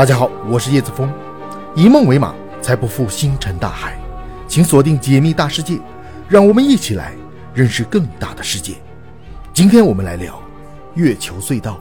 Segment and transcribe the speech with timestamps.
[0.00, 1.12] 大家好，我是叶子峰，
[1.76, 3.98] 以梦为马，才不负星辰大海。
[4.48, 5.78] 请锁定解密大世界，
[6.26, 7.12] 让我们一起来
[7.52, 8.76] 认识更大的世界。
[9.52, 10.42] 今天我们来聊
[10.94, 11.78] 月球隧道。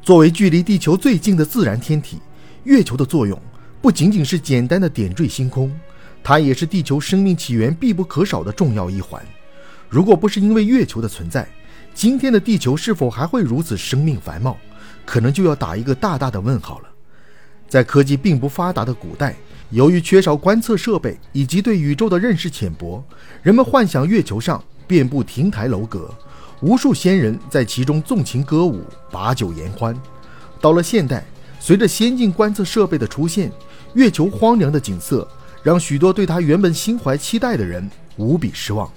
[0.00, 2.22] 作为距离地球最近的自然天体，
[2.64, 3.38] 月球的作用
[3.82, 5.70] 不仅仅是简单的点缀星空，
[6.24, 9.22] 它也是地球生命起源必不可少的重要一环。
[9.86, 11.46] 如果不是因为月球的存在，
[11.98, 14.56] 今天的地球是否还会如此生命繁茂，
[15.04, 16.88] 可能就要打一个大大的问号了。
[17.68, 19.34] 在科技并不发达的古代，
[19.70, 23.02] 由于缺少观测设备以及对宇宙的认识浅薄，
[23.42, 26.08] 人们幻想月球上遍布亭台楼阁，
[26.60, 29.92] 无数仙人在其中纵情歌舞、把酒言欢。
[30.60, 31.26] 到了现代，
[31.58, 33.50] 随着先进观测设备的出现，
[33.94, 35.26] 月球荒凉的景色
[35.64, 38.88] 让许多对它原本心怀期待的人无比失望。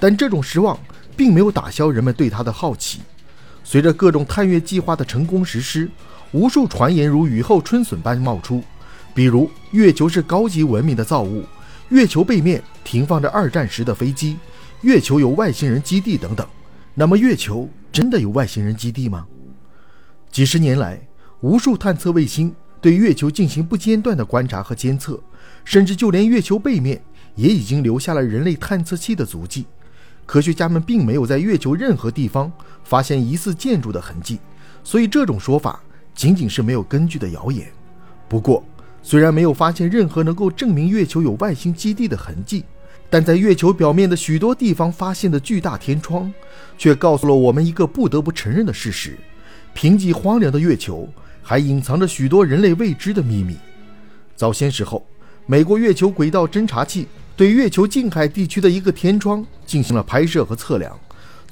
[0.00, 0.78] 但这种失望。
[1.16, 3.00] 并没有打消人们对它的好奇。
[3.64, 5.90] 随着各种探月计划的成功实施，
[6.30, 8.62] 无数传言如雨后春笋般冒出，
[9.14, 11.44] 比如月球是高级文明的造物，
[11.88, 14.36] 月球背面停放着二战时的飞机，
[14.82, 16.46] 月球有外星人基地等等。
[16.94, 19.26] 那么，月球真的有外星人基地吗？
[20.30, 21.00] 几十年来，
[21.40, 25.20] 无数探测卫星对月球进行不间断的观察和监测，
[25.64, 27.02] 甚至就连月球背面
[27.34, 29.66] 也已经留下了人类探测器的足迹。
[30.26, 34.40] 科学家们并没有在月球任何地方发现疑似建筑的痕迹，
[34.82, 35.80] 所以这种说法
[36.14, 37.68] 仅仅是没有根据的谣言。
[38.28, 38.62] 不过，
[39.02, 42.64] 虽然没有发现任何能够证明月球有外星基地的痕迹，
[43.08, 46.32] 但在月球表面的许多地方发现的巨大天窗，
[46.76, 49.16] 却告诉了我们一个不得不承认的事实：
[49.74, 51.08] 贫瘠荒凉的月球
[51.40, 53.56] 还隐藏着许多人类未知的秘密。
[54.34, 55.06] 早先时候，
[55.46, 57.06] 美国月球轨道侦察器。
[57.36, 60.98] 对月球近海地区的一个天窗进行了拍摄和测量，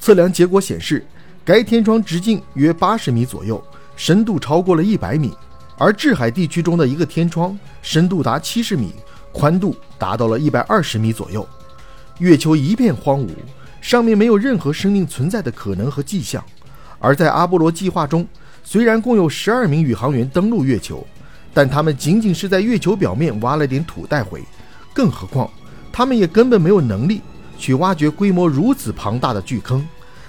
[0.01, 1.07] 测量结果显示，
[1.45, 3.63] 该天窗直径约八十米左右，
[3.95, 5.29] 深度超过了一百米；
[5.77, 8.95] 而至海地区中的一个天窗深度达七十米，
[9.31, 11.47] 宽度达到了一百二十米左右。
[12.19, 13.29] 月球一片荒芜，
[13.83, 16.43] 上面没有任何生命存在的可能和迹象。
[16.99, 18.27] 而在阿波罗计划中，
[18.63, 21.07] 虽然共有十二名宇航员登陆月球，
[21.53, 24.43] 但他们仅仅是在月球表面挖了点土带回，
[24.95, 25.51] 更何况。
[25.97, 27.21] 他们也根本没有能力
[27.57, 29.87] 去挖掘规模如此庞大的巨坑。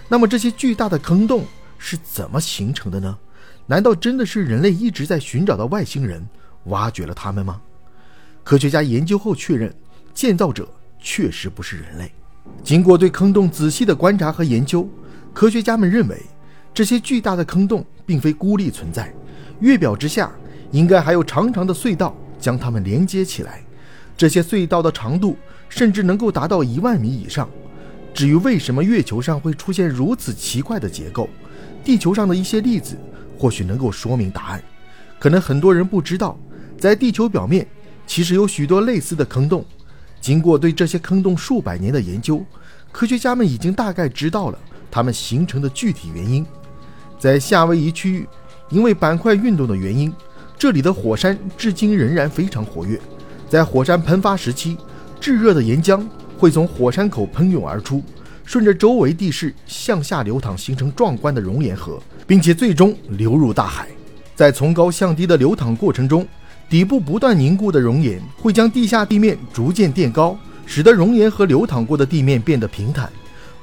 [0.07, 1.43] 那么这些巨大的坑洞
[1.79, 3.17] 是怎么形成的呢？
[3.65, 6.23] 难道真的是人类一直在寻找的外星人
[6.65, 7.59] 挖掘了它们吗？
[8.43, 9.73] 科学家研究后确认，
[10.13, 12.11] 建造者确实不是人类。
[12.63, 14.87] 经过对坑洞仔细的观察和研究，
[15.33, 16.21] 科学家们认为
[16.75, 19.11] 这些巨大的坑洞并非孤立存在，
[19.61, 20.31] 月表之下
[20.69, 23.63] 应该还有长长的隧道将它们连接起来。
[24.15, 25.35] 这些隧道的长度。
[25.69, 27.49] 甚至能够达到一万米以上。
[28.13, 31.29] 至于为什么月球上会出现如此奇怪的结构，
[31.83, 32.97] 地球上的一些例子
[33.37, 34.63] 或许能够说明答案。
[35.19, 36.37] 可能很多人不知道，
[36.77, 37.67] 在地球表面
[38.07, 39.65] 其实有许多类似的坑洞。
[40.21, 42.43] 经过对这些坑洞数百年的研究，
[42.91, 44.57] 科学家们已经大概知道了
[44.89, 46.45] 它们形成的具体原因。
[47.19, 48.27] 在夏威夷区域，
[48.69, 50.11] 因为板块运动的原因，
[50.57, 52.99] 这里的火山至今仍然非常活跃。
[53.49, 54.77] 在火山喷发时期，
[55.25, 56.05] 炙热的岩浆
[56.37, 57.99] 会从火山口喷涌而出，
[58.43, 63.87] 顺着周围地势向下流淌，形成壮观的熔岩河，并且最终流入大海。
[64.35, 66.27] 在从高向低的流淌过程中，
[66.69, 70.37] 底部不断凝固的熔岩会将地下地面逐渐垫高，
[70.67, 73.11] 使得熔岩河流淌过的地面变得平坦，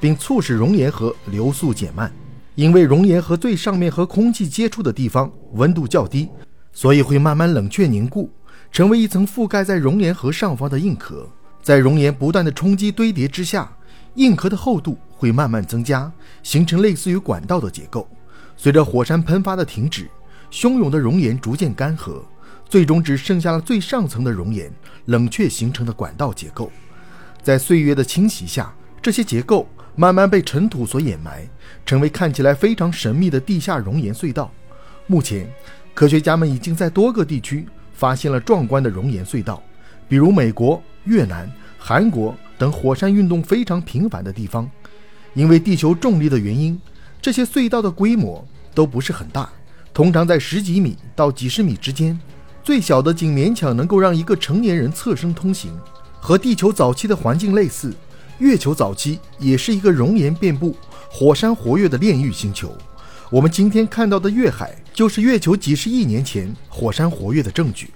[0.01, 2.11] 并促使熔岩河流速减慢。
[2.55, 6.27] 因为熔岩河最上面和空气接触的地方温度较低，
[6.73, 8.29] 所以会慢慢冷却凝固，
[8.69, 11.25] 成为一层覆盖在熔岩河上方的硬壳。
[11.63, 13.71] 在熔岩不断的冲击堆叠之下，
[14.15, 16.11] 硬壳的厚度会慢慢增加，
[16.43, 18.05] 形成类似于管道的结构。
[18.57, 20.09] 随着火山喷发的停止，
[20.51, 22.21] 汹涌的熔岩逐渐干涸，
[22.67, 24.69] 最终只剩下了最上层的熔岩
[25.05, 26.69] 冷却形成的管道结构。
[27.41, 29.65] 在岁月的侵袭下，这些结构
[29.95, 31.47] 慢慢被尘土所掩埋，
[31.85, 34.51] 成为看起来非常神秘的地下熔岩隧道。
[35.07, 35.49] 目前，
[35.93, 39.63] 科学家们已经在多个地区发现了壮观的熔岩隧道，
[40.13, 40.79] 比如美国。
[41.05, 44.69] 越南、韩国等火山运动非常频繁的地方，
[45.33, 46.79] 因为地球重力的原因，
[47.19, 49.49] 这些隧道的规模都不是很大，
[49.91, 52.17] 通常在十几米到几十米之间，
[52.63, 55.75] 最小的仅勉强能够让一个成年人侧身通行。
[56.21, 57.91] 和地球早期的环境类似，
[58.37, 60.77] 月球早期也是一个熔岩遍布、
[61.09, 62.71] 火山活跃的炼狱星球。
[63.31, 67.89] 我们今天看到的月海，就是月球几十亿年前火山活跃的证据。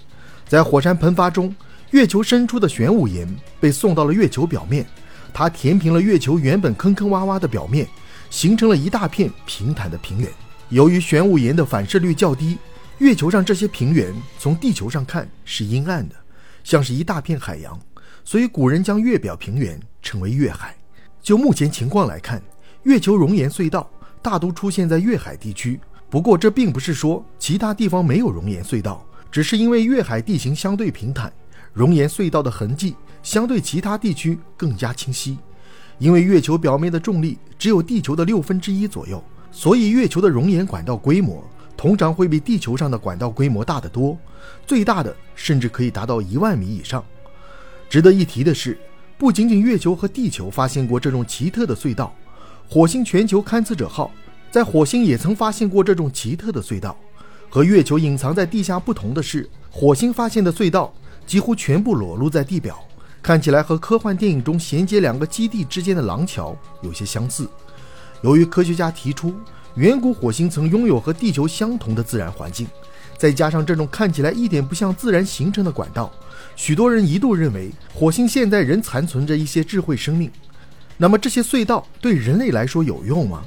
[0.48, 1.54] 在火山喷发中。
[1.90, 3.26] 月球深处的玄武岩
[3.58, 4.84] 被送到了月球表面，
[5.32, 7.88] 它填平了月球原本坑坑洼洼的表面，
[8.28, 10.28] 形成了一大片平坦的平原。
[10.68, 12.58] 由于玄武岩的反射率较低，
[12.98, 16.14] 月球上这些平原从地球上看是阴暗的，
[16.62, 17.78] 像是一大片海洋，
[18.22, 20.76] 所以古人将月表平原称为月海。
[21.22, 22.42] 就目前情况来看，
[22.82, 25.80] 月球熔岩隧道大都出现在月海地区。
[26.10, 31.32] 不过，这并不是说其他地方没有熔岩隧道，只是因为月海地形相对平坦，
[31.72, 35.38] 熔岩隧道的痕迹相对其他地区更加清晰。
[35.98, 41.42] 因为月球表面的重力只有地球的六分之一左右，所以月球的熔岩管道规模
[41.76, 44.16] 通常会比地球上的管道规模大得多，
[44.66, 47.04] 最大的甚至可以达到一万米以上。
[47.88, 48.78] 值得一提的是，
[49.16, 52.14] 不仅仅月球和地球发现过这种奇特的隧道，
[52.68, 54.10] 火星全球勘测者号。
[54.50, 56.96] 在火星也曾发现过这种奇特的隧道。
[57.50, 60.92] 和月球隐藏在地下不同的是，火星发现的隧道
[61.28, 62.82] 几乎全部裸露在地表，
[63.22, 67.46] 看起来和科幻电影中衔接两个基地之间的廊桥有些相似。
[68.22, 69.34] 由于科学家提出，
[69.74, 72.66] 远古火星曾拥有和地球相同的自然环境，
[73.18, 76.10] 再加上这种看起来一点不像自然形成的管道，
[76.56, 80.30] 许多人一度认为火星现在仍残存着一些智慧生命。
[80.96, 83.42] 那么这些隧道对人类来说有用吗？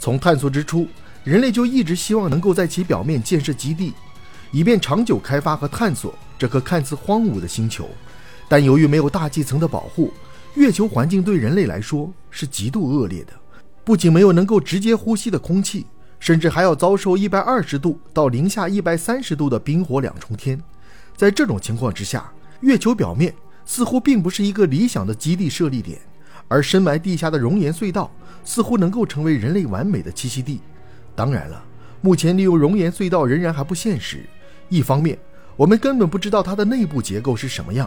[0.00, 0.88] 从探索之初，
[1.22, 3.92] 人类就一直希望能够在其表面建设基地，
[4.50, 7.88] 以便长久开发和探索这颗看似荒芜的星球。
[8.48, 10.12] 但由于没有大气层的保护，
[10.56, 13.32] 月球环境对人类来说是极度恶劣的。
[13.84, 15.86] 不仅没有能够直接呼吸的空气，
[16.18, 20.60] 甚至还要遭受一百二十度到零下一百三十度的冰火两重天。
[21.16, 23.32] 在这种情况之下，月球表面
[23.64, 26.00] 似乎并不是一个理想的基地设立点。
[26.48, 28.10] 而深埋地下的熔岩隧道
[28.44, 30.60] 似乎能够成为人类完美的栖息地。
[31.14, 31.64] 当然了，
[32.00, 34.26] 目前利用熔岩隧道仍然还不现实。
[34.68, 35.18] 一方面，
[35.56, 37.86] 我们根本不知道它的内部结构是什么样；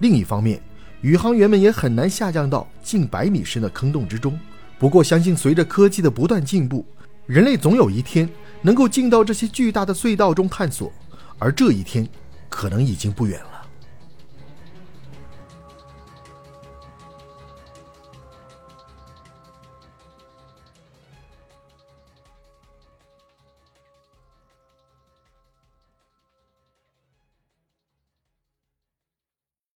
[0.00, 0.60] 另一方面，
[1.00, 4.38] 宇航员们也很难下降到近百米深的坑洞之中。
[4.78, 6.84] 不过，相信随着科技的不断进步，
[7.26, 8.28] 人类总有一天
[8.60, 10.92] 能够进到这些巨大的隧道中探索，
[11.38, 12.06] 而这一天
[12.48, 13.53] 可能已经不远了。